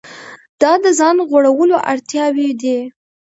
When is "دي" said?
2.61-2.77